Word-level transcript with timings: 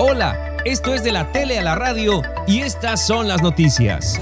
Hola, 0.00 0.56
esto 0.64 0.94
es 0.94 1.02
de 1.02 1.10
la 1.10 1.32
tele 1.32 1.58
a 1.58 1.62
la 1.64 1.74
radio 1.74 2.22
y 2.46 2.60
estas 2.60 3.04
son 3.04 3.26
las 3.26 3.42
noticias. 3.42 4.20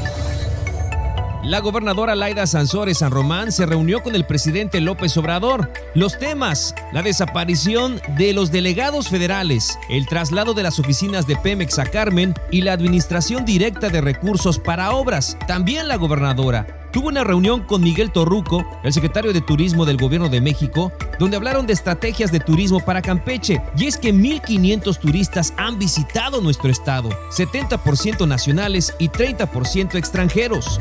La 1.45 1.61
gobernadora 1.61 2.15
Laida 2.15 2.47
Sansores 2.47 2.99
San 2.99 3.11
Román 3.11 3.53
se 3.53 3.67
reunió 3.67 4.03
con 4.03 4.15
el 4.15 4.25
presidente 4.25 4.81
López 4.81 5.15
Obrador. 5.19 5.71
Los 5.95 6.19
temas, 6.19 6.75
la 6.93 7.03
desaparición 7.03 8.01
de 8.17 8.33
los 8.33 8.51
delegados 8.51 9.11
federales, 9.11 9.79
el 9.91 10.07
traslado 10.07 10.55
de 10.55 10.63
las 10.63 10.79
oficinas 10.79 11.27
de 11.27 11.37
Pemex 11.37 11.79
a 11.79 11.85
Carmen 11.85 12.33
y 12.51 12.63
la 12.63 12.73
administración 12.73 13.45
directa 13.45 13.91
de 13.91 14.01
recursos 14.01 14.59
para 14.59 14.93
obras. 14.93 15.37
También 15.47 15.89
la 15.89 15.97
gobernadora 15.97 16.86
tuvo 16.97 17.09
una 17.09 17.25
reunión 17.25 17.61
con 17.61 17.83
Miguel 17.83 18.11
Torruco, 18.11 18.65
el 18.83 18.91
secretario 18.91 19.35
de 19.35 19.43
Turismo 19.43 19.85
del 19.85 19.99
Gobierno 19.99 20.31
de 20.31 20.41
México, 20.41 20.93
donde 21.19 21.37
hablaron 21.37 21.67
de 21.67 21.75
estrategias 21.75 22.33
de 22.33 22.41
turismo 22.41 22.81
para 22.81 23.03
Campeche. 23.03 23.61
Y 23.77 23.85
es 23.85 23.99
que 23.99 24.15
1.500 24.15 24.99
turistas 24.99 25.53
han 25.59 25.79
visitado 25.79 26.41
nuestro 26.41 26.71
estado, 26.71 27.11
70% 27.37 28.27
nacionales 28.27 28.95
y 28.99 29.11
30% 29.11 29.97
extranjeros. 29.97 30.81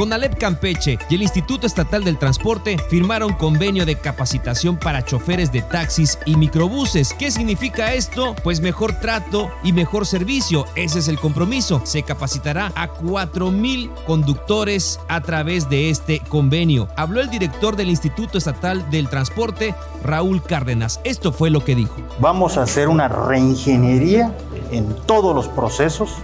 Conalep 0.00 0.38
Campeche 0.38 0.98
y 1.10 1.14
el 1.16 1.20
Instituto 1.20 1.66
Estatal 1.66 2.02
del 2.02 2.16
Transporte 2.16 2.78
firmaron 2.88 3.34
convenio 3.34 3.84
de 3.84 3.96
capacitación 3.96 4.78
para 4.78 5.04
choferes 5.04 5.52
de 5.52 5.60
taxis 5.60 6.18
y 6.24 6.36
microbuses. 6.36 7.12
¿Qué 7.12 7.30
significa 7.30 7.92
esto? 7.92 8.34
Pues 8.42 8.62
mejor 8.62 8.94
trato 8.94 9.50
y 9.62 9.74
mejor 9.74 10.06
servicio. 10.06 10.64
Ese 10.74 11.00
es 11.00 11.08
el 11.08 11.20
compromiso. 11.20 11.82
Se 11.84 12.02
capacitará 12.02 12.72
a 12.76 12.88
4.000 12.94 13.90
conductores 14.06 14.98
a 15.08 15.20
través 15.20 15.68
de 15.68 15.90
este 15.90 16.20
convenio. 16.20 16.88
Habló 16.96 17.20
el 17.20 17.28
director 17.28 17.76
del 17.76 17.90
Instituto 17.90 18.38
Estatal 18.38 18.90
del 18.90 19.06
Transporte, 19.10 19.74
Raúl 20.02 20.42
Cárdenas. 20.42 20.98
Esto 21.04 21.30
fue 21.30 21.50
lo 21.50 21.62
que 21.62 21.74
dijo. 21.74 21.96
Vamos 22.20 22.56
a 22.56 22.62
hacer 22.62 22.88
una 22.88 23.06
reingeniería 23.06 24.34
en 24.70 24.96
todos 25.04 25.34
los 25.34 25.48
procesos 25.48 26.16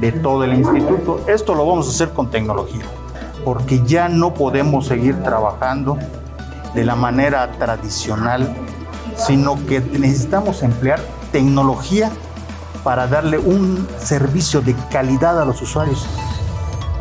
de 0.00 0.12
todo 0.12 0.44
el 0.44 0.54
instituto. 0.54 1.20
Esto 1.28 1.54
lo 1.54 1.66
vamos 1.66 1.86
a 1.86 1.90
hacer 1.90 2.10
con 2.10 2.30
tecnología 2.30 2.84
porque 3.44 3.82
ya 3.84 4.08
no 4.08 4.34
podemos 4.34 4.86
seguir 4.86 5.22
trabajando 5.22 5.98
de 6.74 6.84
la 6.84 6.94
manera 6.94 7.50
tradicional, 7.52 8.54
sino 9.16 9.56
que 9.66 9.80
necesitamos 9.80 10.62
emplear 10.62 11.00
tecnología 11.32 12.10
para 12.84 13.06
darle 13.06 13.38
un 13.38 13.86
servicio 13.98 14.60
de 14.60 14.74
calidad 14.90 15.40
a 15.40 15.44
los 15.44 15.60
usuarios. 15.60 16.06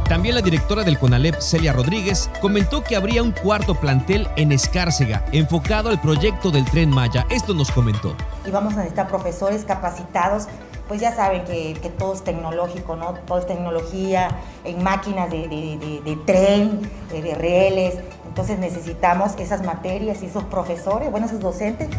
También 0.08 0.34
la 0.34 0.42
directora 0.42 0.84
del 0.84 0.98
CONALEP, 0.98 1.40
Celia 1.40 1.72
Rodríguez, 1.72 2.32
comentó 2.42 2.84
que 2.84 2.96
habría 2.96 3.22
un 3.22 3.32
cuarto 3.32 3.76
plantel 3.76 4.28
en 4.38 4.52
Escárcega, 4.52 5.24
enfocado 5.32 5.90
al 5.90 6.02
proyecto 6.02 6.50
del 6.50 6.66
tren 6.66 6.90
Maya. 6.90 7.28
Esto 7.30 7.54
nos 7.54 7.70
comentó. 7.70 8.16
Y 8.44 8.50
vamos 8.50 8.74
a 8.74 8.78
necesitar 8.78 9.08
profesores 9.08 9.66
capacitados 9.66 10.48
pues 10.90 11.00
ya 11.00 11.16
saben 11.16 11.46
que, 11.46 11.92
todo 11.98 12.14
es 12.14 12.24
tecnológico, 12.24 12.96
¿no? 12.96 13.14
Todo 13.14 13.38
es 13.38 13.46
tecnología, 13.46 14.28
en 14.66 14.84
máquinas 14.84 15.30
de, 15.30 15.48
de 15.48 16.16
tren, 16.26 16.82
de 17.12 17.36
rieles. 17.36 17.96
Entonces 18.28 18.58
necesitamos 18.58 19.36
esas 19.38 19.64
materias 19.64 20.24
y 20.24 20.26
esos 20.26 20.44
profesores, 20.46 21.12
bueno, 21.12 21.28
esos 21.28 21.40
docentes. 21.40 21.90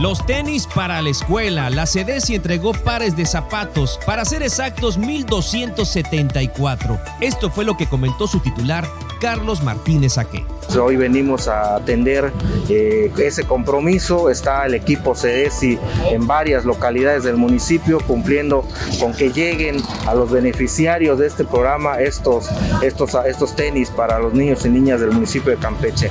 Los 0.00 0.26
tenis 0.26 0.66
para 0.74 1.00
la 1.02 1.10
escuela. 1.10 1.70
La 1.70 1.86
CEDESI 1.86 2.34
entregó 2.34 2.72
pares 2.72 3.16
de 3.16 3.26
zapatos, 3.26 4.00
para 4.04 4.24
ser 4.24 4.42
exactos 4.42 4.98
1.274. 4.98 7.00
Esto 7.20 7.48
fue 7.48 7.64
lo 7.64 7.76
que 7.76 7.86
comentó 7.86 8.26
su 8.26 8.40
titular, 8.40 8.84
Carlos 9.20 9.62
Martínez 9.62 10.18
Aque. 10.18 10.44
Hoy 10.76 10.96
venimos 10.96 11.46
a 11.46 11.76
atender 11.76 12.32
eh, 12.68 13.12
ese 13.18 13.44
compromiso. 13.44 14.30
Está 14.30 14.66
el 14.66 14.74
equipo 14.74 15.14
CEDESI 15.14 15.78
en 16.10 16.26
varias 16.26 16.64
localidades 16.64 17.22
del 17.22 17.36
municipio 17.36 18.00
cumpliendo 18.00 18.66
con 18.98 19.14
que 19.14 19.30
lleguen 19.30 19.76
a 20.08 20.14
los 20.14 20.32
beneficiarios 20.32 21.20
de 21.20 21.28
este 21.28 21.44
programa 21.44 22.00
estos, 22.00 22.48
estos, 22.82 23.14
estos 23.26 23.54
tenis 23.54 23.90
para 23.90 24.18
los 24.18 24.34
niños 24.34 24.66
y 24.66 24.70
niñas 24.70 25.00
del 25.00 25.12
municipio 25.12 25.52
de 25.52 25.58
Campeche. 25.58 26.10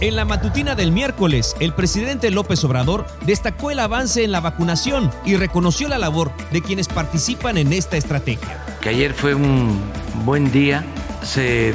En 0.00 0.14
la 0.14 0.24
matutina 0.24 0.76
del 0.76 0.92
miércoles, 0.92 1.56
el 1.58 1.72
presidente 1.72 2.30
López 2.30 2.62
Obrador 2.62 3.04
destacó 3.26 3.72
el 3.72 3.80
avance 3.80 4.22
en 4.22 4.30
la 4.30 4.38
vacunación 4.38 5.10
y 5.24 5.34
reconoció 5.34 5.88
la 5.88 5.98
labor 5.98 6.30
de 6.52 6.62
quienes 6.62 6.86
participan 6.86 7.58
en 7.58 7.72
esta 7.72 7.96
estrategia. 7.96 8.64
Que 8.80 8.90
ayer 8.90 9.12
fue 9.12 9.34
un 9.34 9.80
buen 10.24 10.52
día, 10.52 10.84
se 11.24 11.74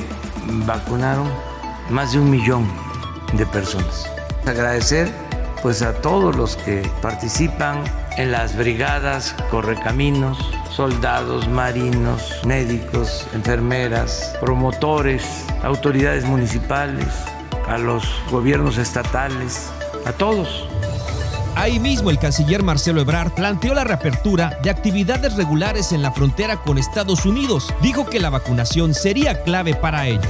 vacunaron 0.65 1.27
más 1.89 2.13
de 2.13 2.19
un 2.19 2.29
millón 2.29 2.65
de 3.33 3.45
personas. 3.45 4.09
Agradecer 4.45 5.11
pues 5.61 5.81
a 5.81 5.93
todos 6.01 6.33
los 6.33 6.55
que 6.55 6.89
participan 7.01 7.83
en 8.15 8.31
las 8.31 8.55
brigadas, 8.55 9.35
correcaminos, 9.51 10.37
soldados, 10.71 11.49
marinos, 11.49 12.39
médicos, 12.45 13.27
enfermeras, 13.33 14.33
promotores, 14.39 15.45
autoridades 15.61 16.23
municipales, 16.23 17.07
a 17.67 17.77
los 17.77 18.03
gobiernos 18.29 18.77
estatales, 18.77 19.69
a 20.05 20.13
todos. 20.13 20.67
Ahí 21.55 21.79
mismo 21.79 22.09
el 22.09 22.17
canciller 22.17 22.63
Marcelo 22.63 23.01
Ebrard 23.01 23.31
planteó 23.31 23.73
la 23.73 23.83
reapertura 23.83 24.57
de 24.63 24.71
actividades 24.71 25.35
regulares 25.35 25.91
en 25.91 26.01
la 26.01 26.11
frontera 26.11 26.57
con 26.57 26.77
Estados 26.77 27.25
Unidos. 27.25 27.73
Dijo 27.81 28.07
que 28.07 28.19
la 28.19 28.31
vacunación 28.31 28.93
sería 28.93 29.43
clave 29.43 29.75
para 29.75 30.07
ello. 30.07 30.29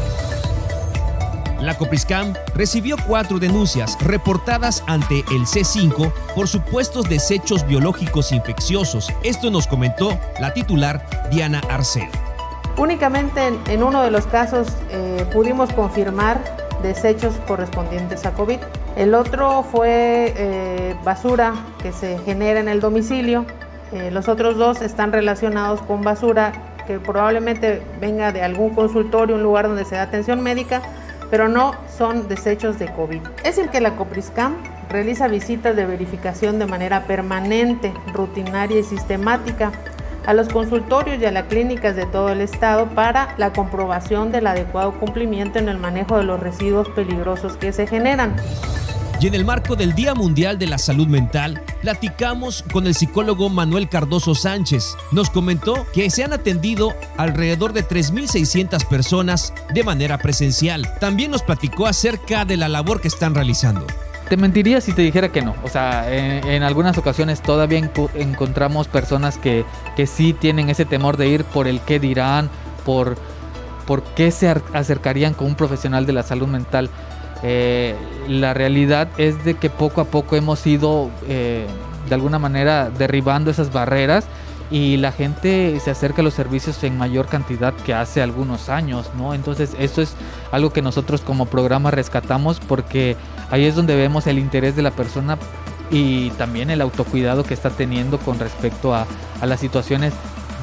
La 1.62 1.78
Copriscam 1.78 2.34
recibió 2.54 2.98
cuatro 3.08 3.40
denuncias 3.40 3.98
reportadas 4.02 4.84
ante 4.86 5.20
el 5.32 5.46
C5 5.46 6.12
por 6.36 6.50
supuestos 6.50 7.08
desechos 7.08 7.66
biológicos 7.66 8.34
infecciosos. 8.34 9.14
Esto 9.24 9.50
nos 9.50 9.66
comentó 9.66 10.20
la 10.42 10.54
titular 10.54 11.06
Diana 11.32 11.62
Arce. 11.70 12.10
Únicamente 12.76 13.54
en, 13.68 13.82
uno 13.82 14.04
de 14.04 14.12
los 14.12 14.28
casos 14.28 14.68
eh, 14.90 15.26
pudimos 15.32 15.72
confirmar 15.72 16.63
desechos 16.84 17.34
correspondientes 17.48 18.26
a 18.26 18.34
COVID. 18.34 18.60
El 18.96 19.16
otro 19.16 19.64
fue 19.64 20.34
eh, 20.38 20.96
basura 21.04 21.54
que 21.82 21.92
se 21.92 22.20
genera 22.20 22.60
en 22.60 22.68
el 22.68 22.80
domicilio. 22.80 23.46
Eh, 23.92 24.12
los 24.12 24.28
otros 24.28 24.58
dos 24.58 24.82
están 24.82 25.12
relacionados 25.12 25.82
con 25.82 26.02
basura 26.02 26.52
que 26.86 27.00
probablemente 27.00 27.82
venga 28.00 28.32
de 28.32 28.44
algún 28.44 28.76
consultorio, 28.76 29.36
un 29.36 29.44
lugar 29.44 29.68
donde 29.68 29.86
se 29.86 29.96
da 29.96 30.04
atención 30.04 30.42
médica, 30.42 30.82
pero 31.32 31.48
no 31.48 31.74
son 31.98 32.28
desechos 32.28 32.78
de 32.78 32.88
COVID. 32.88 33.22
Es 33.44 33.58
el 33.58 33.70
que 33.70 33.82
la 33.82 33.96
Copriscam 33.96 34.58
realiza 34.90 35.28
visitas 35.28 35.76
de 35.76 35.86
verificación 35.86 36.60
de 36.60 36.68
manera 36.68 37.06
permanente, 37.08 37.94
rutinaria 38.14 38.80
y 38.80 38.84
sistemática 38.84 39.72
a 40.26 40.34
los 40.34 40.50
consultorios 40.50 41.22
y 41.22 41.26
a 41.26 41.32
las 41.32 41.46
clínicas 41.46 41.96
de 41.96 42.06
todo 42.06 42.30
el 42.30 42.42
estado 42.42 42.88
para 42.88 43.36
la 43.38 43.54
comprobación 43.54 44.32
del 44.32 44.48
adecuado 44.48 44.94
cumplimiento 45.00 45.60
en 45.60 45.70
el 45.70 45.78
manejo 45.78 46.18
de 46.18 46.24
los 46.24 46.40
residuos 46.40 46.90
peligrosos 46.90 47.58
que 47.58 47.74
se 47.74 47.88
generan. 47.88 48.36
Y 49.24 49.28
en 49.28 49.36
el 49.36 49.46
marco 49.46 49.78
del 49.78 49.94
Día 49.94 50.14
Mundial 50.16 50.60
de 50.60 50.68
la 50.68 50.78
Salud 50.78 51.08
Mental, 51.08 51.62
platicamos 51.82 52.66
con 52.74 52.88
el 52.88 52.94
psicólogo 52.94 53.48
Manuel 53.48 53.88
Cardoso 53.88 54.36
Sánchez. 54.36 54.98
Nos 55.12 55.30
comentó 55.30 55.88
que 55.94 56.10
se 56.10 56.26
han 56.26 56.34
atendido 56.34 56.94
alrededor 57.16 57.72
de 57.72 57.88
3.600 57.88 58.86
personas 58.86 59.54
de 59.74 59.84
manera 59.84 60.18
presencial. 60.18 60.94
También 61.00 61.32
nos 61.32 61.42
platicó 61.42 61.86
acerca 61.86 62.44
de 62.44 62.58
la 62.58 62.68
labor 62.68 63.00
que 63.00 63.08
están 63.08 63.34
realizando. 63.34 63.88
Te 64.34 64.38
mentiría 64.38 64.82
si 64.82 64.94
te 64.94 65.04
dijera 65.04 65.30
que 65.30 65.44
no. 65.44 65.54
O 65.64 65.68
sea, 65.68 66.12
en, 66.12 66.64
algunas 66.64 66.98
ocasiones 66.98 67.40
todavía 67.44 67.88
encontramos 68.16 68.88
personas 68.88 69.38
que, 69.38 69.64
que 69.96 70.08
sí 70.08 70.34
tienen 70.34 70.72
ese 70.72 70.86
temor 70.86 71.18
de 71.18 71.28
ir 71.28 71.44
por 71.44 71.68
el 71.68 71.80
qué 71.82 72.00
dirán, 72.00 72.50
por, 72.84 73.16
por 73.86 74.02
qué 74.02 74.32
se 74.32 74.50
acercarían 74.74 75.36
con 75.36 75.46
un 75.46 75.54
profesional 75.54 76.08
de 76.08 76.14
la 76.14 76.24
salud 76.24 76.48
mental. 76.48 76.90
Eh, 77.44 77.94
la 78.28 78.56
realidad 78.56 79.08
es 79.20 79.46
de 79.46 79.54
que 79.54 79.70
poco 79.70 80.02
a 80.02 80.06
poco 80.06 80.36
hemos 80.36 80.66
ido 80.66 81.12
eh, 81.28 81.68
de 82.10 82.16
alguna 82.16 82.40
manera 82.40 82.90
derribando 82.90 83.52
esas 83.52 83.72
barreras 83.72 84.26
y 84.72 84.98
la 84.98 85.12
gente 85.12 85.80
se 85.80 85.92
acerca 85.92 86.22
a 86.22 86.24
los 86.24 86.34
servicios 86.34 86.84
en 86.84 86.98
mayor 86.98 87.28
cantidad 87.28 87.74
que 87.74 87.94
hace 87.94 88.22
algunos 88.22 88.70
años, 88.70 89.10
¿no? 89.18 89.34
Entonces 89.34 89.76
eso 89.80 90.02
es 90.02 90.16
algo 90.52 90.72
que 90.72 90.82
nosotros 90.82 91.22
como 91.22 91.46
programa 91.46 91.92
rescatamos 91.92 92.60
porque 92.60 93.16
ahí 93.52 93.66
es 93.66 93.76
donde 93.76 93.96
vemos 93.96 94.28
el 94.28 94.40
interés 94.40 94.76
de 94.76 94.82
la 94.82 94.92
persona 94.92 95.38
y 95.92 96.32
también 96.32 96.70
el 96.70 96.82
autocuidado 96.82 97.44
que 97.44 97.54
está 97.54 97.70
teniendo 97.70 98.18
con 98.18 98.40
respecto 98.40 98.96
a, 98.96 99.06
a 99.42 99.46
las 99.46 99.60
situaciones 99.60 100.14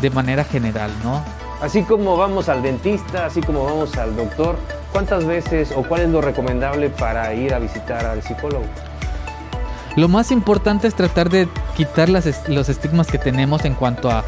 de 0.01 0.11
manera 0.11 0.45
general, 0.45 0.91
¿no? 1.05 1.23
Así 1.61 1.83
como 1.83 2.17
vamos 2.17 2.49
al 2.49 2.63
dentista, 2.63 3.27
así 3.27 3.43
como 3.43 3.65
vamos 3.65 3.97
al 3.99 4.17
doctor, 4.17 4.57
¿cuántas 4.93 5.27
veces 5.27 5.73
o 5.77 5.83
cuál 5.83 6.01
es 6.03 6.09
lo 6.09 6.23
recomendable 6.23 6.89
para 6.89 7.35
ir 7.35 7.53
a 7.53 7.59
visitar 7.59 8.07
al 8.07 8.23
psicólogo? 8.23 8.65
Lo 9.97 10.09
más 10.09 10.31
importante 10.31 10.87
es 10.87 10.95
tratar 10.95 11.31
de 11.31 11.49
quitar 11.77 12.09
los 12.09 12.69
estigmas 12.69 13.09
que 13.09 13.19
tenemos 13.19 13.65
en 13.65 13.75
cuanto 13.75 14.11
a, 14.11 14.25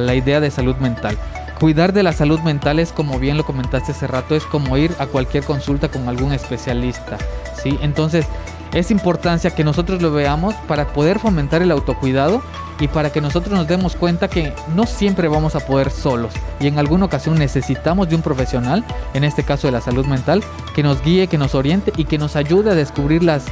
la 0.00 0.14
idea 0.14 0.40
de 0.40 0.50
salud 0.50 0.76
mental. 0.76 1.16
Cuidar 1.58 1.92
de 1.92 2.02
la 2.02 2.12
salud 2.12 2.40
mental 2.40 2.78
es, 2.78 2.92
como 2.92 3.18
bien 3.18 3.38
lo 3.38 3.44
comentaste 3.44 3.92
hace 3.92 4.06
rato, 4.06 4.36
es 4.36 4.44
como 4.44 4.76
ir 4.76 4.94
a 4.98 5.06
cualquier 5.06 5.44
consulta 5.44 5.88
con 5.88 6.08
algún 6.08 6.32
especialista. 6.32 7.16
¿sí? 7.62 7.78
Entonces, 7.80 8.26
es 8.74 8.90
importancia 8.90 9.54
que 9.54 9.64
nosotros 9.64 10.02
lo 10.02 10.12
veamos 10.12 10.54
para 10.68 10.88
poder 10.88 11.18
fomentar 11.18 11.62
el 11.62 11.70
autocuidado 11.70 12.42
y 12.78 12.88
para 12.88 13.10
que 13.10 13.22
nosotros 13.22 13.54
nos 13.54 13.66
demos 13.66 13.96
cuenta 13.96 14.28
que 14.28 14.52
no 14.74 14.84
siempre 14.84 15.28
vamos 15.28 15.54
a 15.54 15.60
poder 15.60 15.90
solos 15.90 16.34
y 16.60 16.66
en 16.66 16.78
alguna 16.78 17.06
ocasión 17.06 17.38
necesitamos 17.38 18.08
de 18.08 18.16
un 18.16 18.22
profesional, 18.22 18.84
en 19.14 19.24
este 19.24 19.44
caso 19.44 19.66
de 19.66 19.72
la 19.72 19.80
salud 19.80 20.06
mental, 20.06 20.42
que 20.74 20.82
nos 20.82 21.02
guíe, 21.02 21.26
que 21.26 21.38
nos 21.38 21.54
oriente 21.54 21.92
y 21.96 22.04
que 22.04 22.18
nos 22.18 22.36
ayude 22.36 22.70
a 22.70 22.74
descubrir 22.74 23.22
las, 23.22 23.44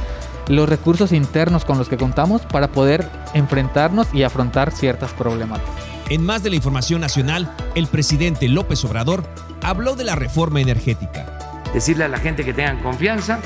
los 0.47 0.69
recursos 0.69 1.11
internos 1.11 1.65
con 1.65 1.77
los 1.77 1.89
que 1.89 1.97
contamos 1.97 2.41
para 2.41 2.67
poder 2.67 3.09
enfrentarnos 3.33 4.07
y 4.13 4.23
afrontar 4.23 4.71
ciertas 4.71 5.11
problemáticas. 5.13 5.73
En 6.09 6.23
más 6.23 6.43
de 6.43 6.51
la 6.51 6.55
información 6.55 7.01
nacional, 7.01 7.51
el 7.73 7.87
presidente 7.87 8.47
López 8.47 8.83
Obrador 8.85 9.23
habló 9.63 9.95
de 9.95 10.03
la 10.03 10.15
reforma 10.15 10.61
energética. 10.61 11.25
Decirle 11.73 12.05
a 12.05 12.09
la 12.09 12.19
gente 12.19 12.45
que 12.45 12.53
tengan 12.53 12.81
confianza 12.81 13.39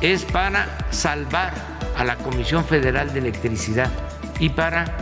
es 0.00 0.24
para 0.24 0.68
salvar 0.90 1.52
a 1.96 2.04
la 2.04 2.16
Comisión 2.16 2.64
Federal 2.64 3.12
de 3.12 3.18
Electricidad 3.18 3.90
y 4.38 4.50
para 4.50 4.96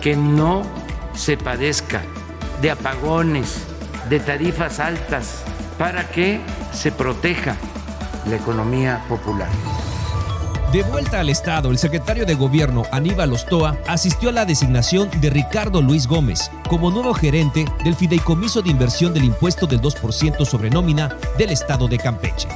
que 0.00 0.16
no 0.16 0.62
se 1.14 1.36
padezca 1.36 2.02
de 2.62 2.70
apagones, 2.70 3.64
de 4.08 4.20
tarifas 4.20 4.80
altas, 4.80 5.44
para 5.78 6.08
que 6.08 6.40
se 6.72 6.92
proteja 6.92 7.56
la 8.28 8.36
economía 8.36 9.04
popular. 9.08 9.48
De 10.74 10.82
vuelta 10.82 11.20
al 11.20 11.28
Estado, 11.28 11.70
el 11.70 11.78
secretario 11.78 12.26
de 12.26 12.34
Gobierno 12.34 12.82
Aníbal 12.90 13.32
Ostoa 13.32 13.76
asistió 13.86 14.30
a 14.30 14.32
la 14.32 14.44
designación 14.44 15.08
de 15.20 15.30
Ricardo 15.30 15.80
Luis 15.80 16.08
Gómez 16.08 16.50
como 16.68 16.90
nuevo 16.90 17.14
gerente 17.14 17.64
del 17.84 17.94
Fideicomiso 17.94 18.60
de 18.60 18.70
Inversión 18.70 19.14
del 19.14 19.22
Impuesto 19.22 19.68
del 19.68 19.80
2% 19.80 20.44
sobre 20.44 20.70
nómina 20.70 21.16
del 21.38 21.50
Estado 21.50 21.86
de 21.86 21.96
Campeche. 21.98 22.48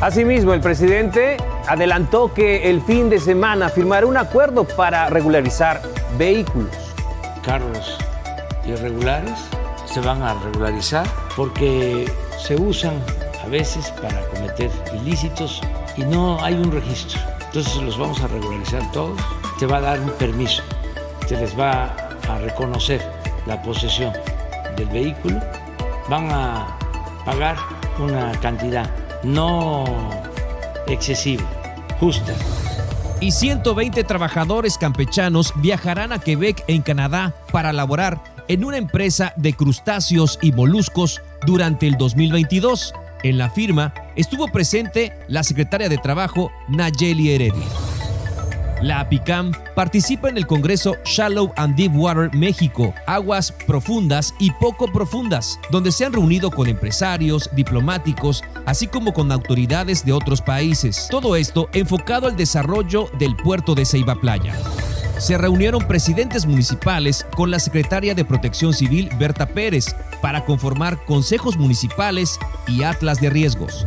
Asimismo, 0.00 0.54
el 0.54 0.60
presidente 0.60 1.36
adelantó 1.66 2.32
que 2.32 2.70
el 2.70 2.80
fin 2.82 3.10
de 3.10 3.18
semana 3.18 3.68
firmará 3.68 4.06
un 4.06 4.16
acuerdo 4.16 4.62
para 4.62 5.10
regularizar 5.10 5.82
vehículos. 6.16 6.70
Carros 7.44 7.98
irregulares 8.64 9.40
se 9.92 9.98
van 9.98 10.22
a 10.22 10.34
regularizar 10.34 11.04
porque 11.34 12.08
se 12.38 12.54
usan 12.54 12.94
a 13.44 13.48
veces 13.48 13.92
para 14.00 14.20
cometer 14.28 14.70
ilícitos 15.02 15.60
y 15.96 16.02
no 16.02 16.42
hay 16.42 16.54
un 16.54 16.70
registro. 16.72 17.20
Entonces 17.46 17.76
los 17.82 17.98
vamos 17.98 18.20
a 18.20 18.26
regularizar 18.26 18.90
todos. 18.92 19.20
Se 19.58 19.66
va 19.66 19.78
a 19.78 19.80
dar 19.80 20.00
un 20.00 20.10
permiso, 20.10 20.62
se 21.26 21.36
les 21.36 21.58
va 21.58 21.94
a 22.28 22.38
reconocer 22.38 23.00
la 23.46 23.60
posesión 23.62 24.12
del 24.76 24.88
vehículo, 24.88 25.40
van 26.08 26.28
a 26.30 26.76
pagar 27.24 27.56
una 27.98 28.32
cantidad 28.40 28.90
no 29.22 29.84
excesiva, 30.86 31.44
justa. 32.00 32.34
Y 33.20 33.30
120 33.30 34.04
trabajadores 34.04 34.76
campechanos 34.76 35.52
viajarán 35.56 36.12
a 36.12 36.18
Quebec 36.18 36.64
en 36.66 36.82
Canadá 36.82 37.32
para 37.52 37.72
laborar 37.72 38.20
en 38.48 38.64
una 38.64 38.76
empresa 38.76 39.32
de 39.36 39.54
crustáceos 39.54 40.38
y 40.42 40.52
moluscos 40.52 41.22
durante 41.46 41.86
el 41.86 41.96
2022. 41.96 42.92
En 43.22 43.38
la 43.38 43.48
firma 43.48 43.94
estuvo 44.16 44.48
presente 44.48 45.12
la 45.28 45.42
secretaria 45.42 45.88
de 45.88 45.98
Trabajo 45.98 46.50
Nayeli 46.68 47.30
Heredia. 47.30 47.66
La 48.82 49.00
APICAM 49.00 49.52
participa 49.74 50.28
en 50.28 50.36
el 50.36 50.46
Congreso 50.46 50.96
Shallow 51.04 51.52
and 51.56 51.74
Deep 51.74 51.96
Water 51.96 52.34
México, 52.34 52.92
Aguas 53.06 53.50
Profundas 53.50 54.34
y 54.38 54.50
Poco 54.50 54.92
Profundas, 54.92 55.58
donde 55.70 55.90
se 55.90 56.04
han 56.04 56.12
reunido 56.12 56.50
con 56.50 56.68
empresarios, 56.68 57.48
diplomáticos, 57.54 58.44
así 58.66 58.86
como 58.86 59.14
con 59.14 59.32
autoridades 59.32 60.04
de 60.04 60.12
otros 60.12 60.42
países. 60.42 61.08
Todo 61.10 61.34
esto 61.36 61.70
enfocado 61.72 62.26
al 62.26 62.36
desarrollo 62.36 63.08
del 63.18 63.36
puerto 63.36 63.74
de 63.74 63.86
Ceiba 63.86 64.16
Playa 64.16 64.54
se 65.18 65.38
reunieron 65.38 65.86
presidentes 65.86 66.46
municipales 66.46 67.23
con 67.34 67.50
la 67.50 67.58
secretaria 67.58 68.14
de 68.14 68.24
Protección 68.24 68.72
Civil 68.72 69.10
Berta 69.18 69.46
Pérez 69.46 69.94
para 70.22 70.44
conformar 70.44 71.04
consejos 71.04 71.56
municipales 71.56 72.38
y 72.66 72.82
atlas 72.82 73.20
de 73.20 73.30
riesgos. 73.30 73.86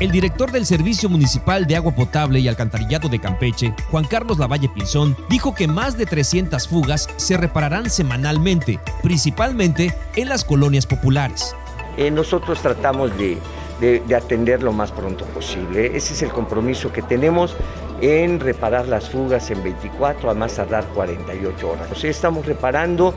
El 0.00 0.10
director 0.10 0.50
del 0.50 0.64
Servicio 0.64 1.10
Municipal 1.10 1.66
de 1.66 1.76
Agua 1.76 1.92
Potable 1.94 2.40
y 2.40 2.48
Alcantarillado 2.48 3.10
de 3.10 3.18
Campeche, 3.18 3.74
Juan 3.90 4.06
Carlos 4.06 4.38
Lavalle 4.38 4.70
Pinzón, 4.70 5.14
dijo 5.28 5.54
que 5.54 5.68
más 5.68 5.98
de 5.98 6.06
300 6.06 6.68
fugas 6.68 7.08
se 7.16 7.36
repararán 7.36 7.90
semanalmente, 7.90 8.80
principalmente 9.02 9.94
en 10.16 10.30
las 10.30 10.42
colonias 10.42 10.86
populares. 10.86 11.54
Eh, 11.98 12.10
nosotros 12.10 12.62
tratamos 12.62 13.16
de, 13.18 13.38
de, 13.80 14.14
atender 14.14 14.62
lo 14.62 14.72
más 14.72 14.90
pronto 14.90 15.26
posible. 15.26 15.94
Ese 15.94 16.14
es 16.14 16.22
el 16.22 16.30
compromiso 16.30 16.92
que 16.92 17.02
tenemos 17.02 17.54
en 18.00 18.40
reparar 18.40 18.88
las 18.88 19.08
fugas 19.08 19.50
en 19.50 19.62
24 19.62 20.30
a 20.30 20.34
más 20.34 20.54
tardar 20.54 20.84
48 20.94 21.68
horas. 21.68 21.86
O 21.92 21.94
sea, 21.94 22.10
estamos 22.10 22.46
reparando 22.46 23.14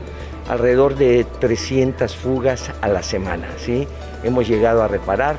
alrededor 0.48 0.94
de 0.94 1.24
300 1.40 2.14
fugas 2.14 2.70
a 2.80 2.88
la 2.88 3.02
semana. 3.02 3.48
¿sí? 3.58 3.86
Hemos 4.22 4.46
llegado 4.46 4.82
a 4.82 4.88
reparar 4.88 5.36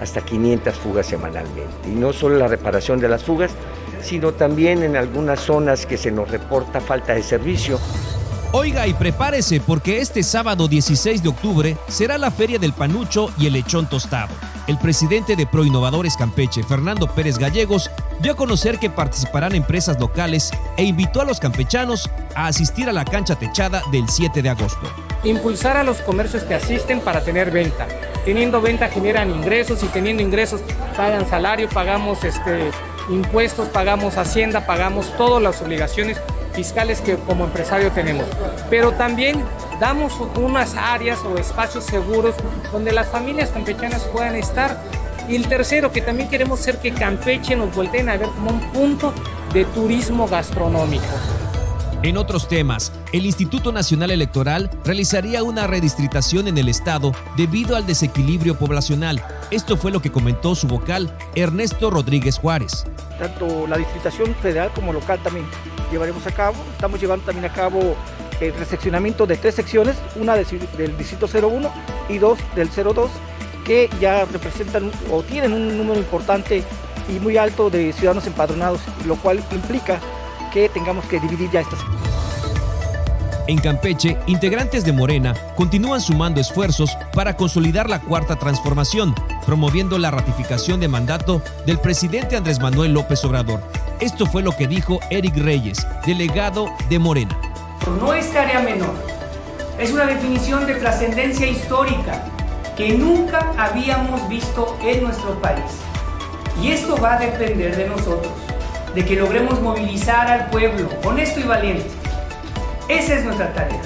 hasta 0.00 0.20
500 0.20 0.74
fugas 0.74 1.06
semanalmente. 1.06 1.88
Y 1.88 1.94
no 1.94 2.12
solo 2.12 2.36
la 2.36 2.48
reparación 2.48 3.00
de 3.00 3.08
las 3.08 3.24
fugas, 3.24 3.52
sino 4.02 4.32
también 4.32 4.82
en 4.82 4.96
algunas 4.96 5.40
zonas 5.40 5.86
que 5.86 5.96
se 5.96 6.10
nos 6.10 6.30
reporta 6.30 6.80
falta 6.80 7.14
de 7.14 7.22
servicio. 7.22 7.78
Oiga 8.52 8.86
y 8.86 8.94
prepárese 8.94 9.60
porque 9.60 10.00
este 10.00 10.22
sábado 10.22 10.68
16 10.68 11.22
de 11.22 11.28
octubre 11.28 11.76
será 11.86 12.16
la 12.16 12.30
Feria 12.30 12.58
del 12.58 12.72
Panucho 12.72 13.30
y 13.36 13.46
el 13.46 13.52
Lechón 13.52 13.86
Tostado. 13.88 14.34
El 14.66 14.78
presidente 14.78 15.36
de 15.36 15.46
Proinnovadores 15.46 16.16
Campeche, 16.16 16.62
Fernando 16.62 17.08
Pérez 17.08 17.36
Gallegos, 17.38 17.90
dio 18.20 18.32
a 18.32 18.36
conocer 18.36 18.78
que 18.78 18.90
participarán 18.90 19.54
empresas 19.54 19.98
locales 19.98 20.50
e 20.76 20.84
invitó 20.84 21.20
a 21.20 21.24
los 21.24 21.40
campechanos 21.40 22.10
a 22.34 22.46
asistir 22.46 22.88
a 22.88 22.92
la 22.92 23.04
cancha 23.04 23.36
techada 23.36 23.82
del 23.92 24.08
7 24.08 24.42
de 24.42 24.48
agosto. 24.48 24.88
Impulsar 25.24 25.76
a 25.76 25.82
los 25.82 25.98
comercios 25.98 26.42
que 26.44 26.54
asisten 26.54 27.00
para 27.00 27.22
tener 27.22 27.50
venta. 27.50 27.86
Teniendo 28.24 28.60
venta 28.60 28.88
generan 28.88 29.30
ingresos 29.30 29.82
y 29.82 29.86
teniendo 29.86 30.22
ingresos 30.22 30.60
pagan 30.96 31.28
salario, 31.28 31.68
pagamos 31.68 32.24
este, 32.24 32.70
impuestos, 33.08 33.68
pagamos 33.68 34.16
hacienda, 34.16 34.66
pagamos 34.66 35.16
todas 35.16 35.42
las 35.42 35.62
obligaciones 35.62 36.20
fiscales 36.52 37.00
que 37.00 37.16
como 37.16 37.44
empresario 37.44 37.90
tenemos. 37.92 38.26
Pero 38.68 38.92
también 38.92 39.44
damos 39.80 40.12
unas 40.36 40.74
áreas 40.74 41.20
o 41.20 41.38
espacios 41.38 41.84
seguros 41.84 42.34
donde 42.72 42.92
las 42.92 43.08
familias 43.08 43.50
campechanas 43.50 44.02
puedan 44.12 44.34
estar. 44.34 44.82
Y 45.28 45.36
el 45.36 45.46
tercero, 45.46 45.92
que 45.92 46.00
también 46.00 46.30
queremos 46.30 46.58
ser 46.60 46.78
que 46.78 46.92
Campeche 46.92 47.54
nos 47.54 47.74
volteen 47.74 48.08
a 48.08 48.16
ver 48.16 48.28
como 48.30 48.50
un 48.50 48.60
punto 48.72 49.12
de 49.52 49.66
turismo 49.66 50.26
gastronómico. 50.26 51.04
En 52.02 52.16
otros 52.16 52.48
temas, 52.48 52.92
el 53.12 53.26
Instituto 53.26 53.72
Nacional 53.72 54.10
Electoral 54.10 54.70
realizaría 54.84 55.42
una 55.42 55.66
redistritación 55.66 56.48
en 56.48 56.56
el 56.56 56.68
Estado 56.68 57.12
debido 57.36 57.76
al 57.76 57.86
desequilibrio 57.86 58.56
poblacional. 58.56 59.22
Esto 59.50 59.76
fue 59.76 59.90
lo 59.90 60.00
que 60.00 60.12
comentó 60.12 60.54
su 60.54 60.68
vocal 60.68 61.14
Ernesto 61.34 61.90
Rodríguez 61.90 62.38
Juárez. 62.38 62.86
Tanto 63.18 63.66
la 63.66 63.76
distritación 63.76 64.34
federal 64.36 64.70
como 64.74 64.92
local 64.92 65.18
también 65.22 65.44
llevaremos 65.90 66.24
a 66.26 66.30
cabo. 66.30 66.56
Estamos 66.72 67.00
llevando 67.00 67.26
también 67.26 67.50
a 67.50 67.52
cabo 67.52 67.96
el 68.40 68.54
reseccionamiento 68.54 69.26
de 69.26 69.36
tres 69.36 69.56
secciones, 69.56 69.96
una 70.14 70.36
del 70.36 70.96
distrito 70.96 71.26
01 71.26 71.70
y 72.08 72.18
dos 72.18 72.38
del 72.54 72.70
02, 72.70 73.10
que 73.68 73.90
ya 74.00 74.24
representan 74.24 74.90
o 75.12 75.22
tienen 75.22 75.52
un 75.52 75.76
número 75.76 76.00
importante 76.00 76.64
y 77.06 77.20
muy 77.20 77.36
alto 77.36 77.68
de 77.68 77.92
ciudadanos 77.92 78.26
empadronados, 78.26 78.80
lo 79.06 79.16
cual 79.16 79.44
implica 79.52 80.00
que 80.50 80.70
tengamos 80.70 81.04
que 81.04 81.20
dividir 81.20 81.50
ya 81.50 81.60
estas. 81.60 81.78
En 83.46 83.58
Campeche, 83.58 84.16
integrantes 84.26 84.86
de 84.86 84.92
Morena 84.92 85.34
continúan 85.54 86.00
sumando 86.00 86.40
esfuerzos 86.40 86.96
para 87.12 87.36
consolidar 87.36 87.90
la 87.90 88.00
cuarta 88.00 88.36
transformación, 88.36 89.14
promoviendo 89.44 89.98
la 89.98 90.10
ratificación 90.10 90.80
de 90.80 90.88
mandato 90.88 91.42
del 91.66 91.78
presidente 91.78 92.36
Andrés 92.36 92.60
Manuel 92.60 92.94
López 92.94 93.22
Obrador. 93.26 93.60
Esto 94.00 94.24
fue 94.24 94.42
lo 94.42 94.56
que 94.56 94.66
dijo 94.66 94.98
Eric 95.10 95.36
Reyes, 95.36 95.86
delegado 96.06 96.70
de 96.88 96.98
Morena. 96.98 97.38
No 98.00 98.14
es 98.14 98.32
tarea 98.32 98.60
menor, 98.60 98.94
es 99.78 99.92
una 99.92 100.06
definición 100.06 100.66
de 100.66 100.74
trascendencia 100.74 101.46
histórica 101.46 102.24
que 102.78 102.92
nunca 102.96 103.52
habíamos 103.58 104.28
visto 104.28 104.78
en 104.80 105.02
nuestro 105.02 105.34
país. 105.42 105.64
Y 106.62 106.70
esto 106.70 106.96
va 106.96 107.16
a 107.16 107.18
depender 107.18 107.76
de 107.76 107.88
nosotros 107.88 108.32
de 108.94 109.04
que 109.04 109.16
logremos 109.16 109.60
movilizar 109.60 110.28
al 110.28 110.48
pueblo 110.48 110.88
honesto 111.04 111.40
y 111.40 111.42
valiente. 111.42 111.90
Esa 112.88 113.14
es 113.14 113.24
nuestra 113.24 113.52
tarea. 113.52 113.82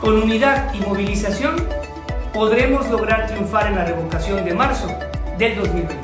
Con 0.00 0.22
unidad 0.22 0.72
y 0.72 0.80
movilización 0.80 1.68
podremos 2.32 2.88
lograr 2.88 3.26
triunfar 3.26 3.66
en 3.66 3.76
la 3.76 3.84
revocación 3.84 4.42
de 4.42 4.54
marzo 4.54 4.88
del 5.36 5.56
2022. 5.56 6.03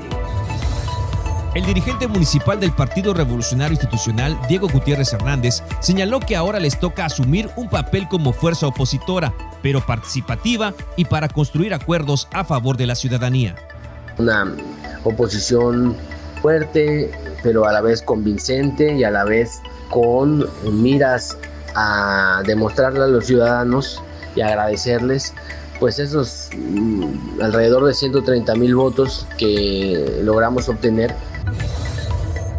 El 1.52 1.64
dirigente 1.64 2.06
municipal 2.06 2.60
del 2.60 2.70
Partido 2.70 3.12
Revolucionario 3.12 3.72
Institucional, 3.72 4.38
Diego 4.48 4.68
Gutiérrez 4.72 5.12
Hernández, 5.12 5.64
señaló 5.80 6.20
que 6.20 6.36
ahora 6.36 6.60
les 6.60 6.78
toca 6.78 7.04
asumir 7.04 7.50
un 7.56 7.68
papel 7.68 8.06
como 8.08 8.32
fuerza 8.32 8.68
opositora, 8.68 9.34
pero 9.60 9.84
participativa 9.84 10.74
y 10.94 11.06
para 11.06 11.26
construir 11.26 11.74
acuerdos 11.74 12.28
a 12.32 12.44
favor 12.44 12.76
de 12.76 12.86
la 12.86 12.94
ciudadanía. 12.94 13.56
Una 14.18 14.54
oposición 15.02 15.96
fuerte, 16.40 17.10
pero 17.42 17.66
a 17.66 17.72
la 17.72 17.80
vez 17.80 18.00
convincente 18.00 18.94
y 18.94 19.02
a 19.02 19.10
la 19.10 19.24
vez 19.24 19.60
con 19.88 20.46
miras 20.70 21.36
a 21.74 22.44
demostrarle 22.46 23.02
a 23.02 23.08
los 23.08 23.26
ciudadanos 23.26 24.00
y 24.36 24.40
agradecerles 24.40 25.34
pues 25.80 25.98
esos 25.98 26.50
mm, 26.56 27.40
alrededor 27.42 27.86
de 27.86 27.94
130 27.94 28.54
mil 28.54 28.76
votos 28.76 29.26
que 29.36 30.20
logramos 30.22 30.68
obtener 30.68 31.12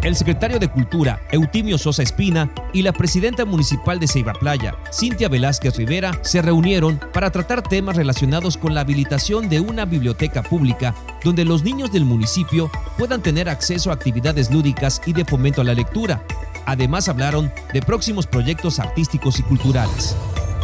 el 0.03 0.15
secretario 0.15 0.57
de 0.57 0.67
Cultura, 0.67 1.21
Eutimio 1.31 1.77
Sosa 1.77 2.01
Espina, 2.01 2.49
y 2.73 2.81
la 2.81 2.91
presidenta 2.91 3.45
municipal 3.45 3.99
de 3.99 4.07
Ceiba 4.07 4.33
Playa, 4.33 4.75
Cintia 4.91 5.29
Velázquez 5.29 5.77
Rivera, 5.77 6.17
se 6.23 6.41
reunieron 6.41 6.99
para 7.13 7.29
tratar 7.29 7.61
temas 7.61 7.95
relacionados 7.95 8.57
con 8.57 8.73
la 8.73 8.81
habilitación 8.81 9.47
de 9.47 9.59
una 9.59 9.85
biblioteca 9.85 10.41
pública 10.41 10.95
donde 11.23 11.45
los 11.45 11.63
niños 11.63 11.91
del 11.91 12.05
municipio 12.05 12.71
puedan 12.97 13.21
tener 13.21 13.47
acceso 13.47 13.91
a 13.91 13.93
actividades 13.93 14.49
lúdicas 14.49 15.01
y 15.05 15.13
de 15.13 15.25
fomento 15.25 15.61
a 15.61 15.65
la 15.65 15.75
lectura. 15.75 16.23
Además 16.65 17.07
hablaron 17.07 17.51
de 17.71 17.81
próximos 17.81 18.25
proyectos 18.25 18.79
artísticos 18.79 19.39
y 19.39 19.43
culturales. 19.43 20.15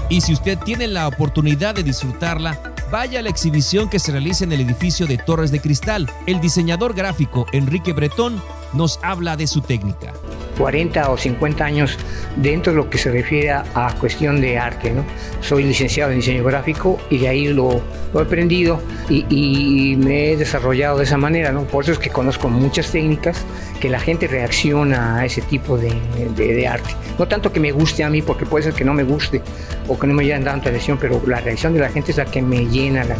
Y 0.10 0.22
si 0.22 0.34
usted 0.34 0.58
tiene 0.60 0.88
la 0.88 1.08
oportunidad 1.08 1.76
de 1.76 1.84
disfrutarla, 1.84 2.60
vaya 2.92 3.20
a 3.20 3.22
la 3.24 3.30
exhibición 3.30 3.90
que 3.90 4.00
se 4.00 4.12
realiza 4.12 4.44
en 4.44 4.54
el 4.54 4.62
edificio 4.62 5.08
de 5.08 5.18
Torres 5.18 5.52
de 5.52 5.62
Cristal. 5.62 6.10
El 6.26 6.40
diseñador 6.40 6.94
gráfico 6.94 7.46
Enrique 7.52 7.94
Bretón 7.94 8.42
nos 8.74 9.00
habla 9.04 9.36
de 9.36 9.48
su 9.48 9.62
técnica. 9.62 10.14
40 10.58 11.10
o 11.10 11.18
50 11.18 11.64
años 11.64 11.98
dentro 12.36 12.74
de 12.74 12.78
lo 12.78 12.90
que 12.90 12.98
se 12.98 13.12
refiere 13.12 13.52
a, 13.52 13.94
cuestión 14.00 14.42
de 14.42 14.58
arte. 14.58 14.92
¿no? 14.92 15.06
Soy 15.42 15.64
licenciado 15.64 16.12
en 16.12 16.20
diseño 16.20 16.44
gráfico 16.44 17.00
y 17.10 17.20
de 17.20 17.28
ahí 17.28 17.48
lo, 17.48 17.82
he 18.16 18.20
aprendido 18.20 18.82
y, 19.10 19.96
me 19.98 20.32
he 20.32 20.38
desarrollado 20.38 20.98
de 20.98 21.04
esa 21.04 21.18
manera. 21.18 21.52
¿no? 21.52 21.64
Por 21.64 21.84
eso 21.84 21.94
es 21.94 22.00
que 22.00 22.10
conozco 22.10 22.50
muchas 22.50 22.92
técnicas 22.92 23.46
que 23.80 23.90
la 23.90 24.00
gente 24.00 24.28
reacciona 24.28 25.18
a 25.18 25.26
ese 25.26 25.42
tipo 25.42 25.78
de, 25.78 26.68
arte. 26.68 26.90
No 27.18 27.28
tanto 27.28 27.52
que 27.52 27.60
me 27.60 27.72
guste 27.72 28.04
a 28.04 28.10
mí, 28.10 28.22
porque 28.22 28.46
puede 28.46 28.64
ser 28.64 28.74
que 28.74 28.84
no 28.84 28.94
me 28.94 29.04
guste 29.04 29.42
o 29.88 29.98
que 29.98 30.08
no 30.08 30.14
me 30.14 30.26
llamen 30.26 30.46
tanta 30.46 30.70
atención, 30.70 30.98
pero 31.00 31.22
la 31.26 31.40
reacción 31.40 31.74
de 31.74 31.80
la 31.80 31.90
gente 31.90 32.12
es 32.12 32.18
la 32.18 32.26
que 32.26 32.42
me 32.42 32.66
llena 32.66 33.04
la, 33.04 33.16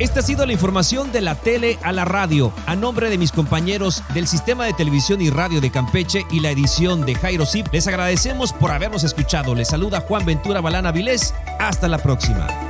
esta 0.00 0.20
ha 0.20 0.22
sido 0.22 0.46
la 0.46 0.52
información 0.54 1.12
de 1.12 1.20
la 1.20 1.34
tele 1.34 1.78
a 1.82 1.92
la 1.92 2.06
radio. 2.06 2.52
A 2.66 2.74
nombre 2.74 3.10
de 3.10 3.18
mis 3.18 3.32
compañeros 3.32 4.02
del 4.14 4.26
Sistema 4.26 4.64
de 4.64 4.72
Televisión 4.72 5.20
y 5.20 5.28
Radio 5.28 5.60
de 5.60 5.70
Campeche 5.70 6.24
y 6.30 6.40
la 6.40 6.50
edición 6.50 7.04
de 7.04 7.14
Jairo 7.14 7.44
Zip, 7.44 7.66
les 7.70 7.86
agradecemos 7.86 8.54
por 8.54 8.70
habernos 8.70 9.04
escuchado. 9.04 9.54
Les 9.54 9.68
saluda 9.68 10.00
Juan 10.00 10.24
Ventura 10.24 10.62
Balana 10.62 10.90
Vilés. 10.90 11.34
Hasta 11.58 11.86
la 11.86 11.98
próxima. 11.98 12.69